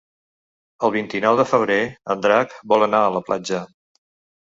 [0.87, 1.79] El vint-i-nou de febrer
[2.17, 3.65] en Drac vol anar a la platja.